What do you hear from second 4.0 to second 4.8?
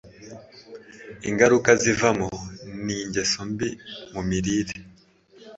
mu mirire,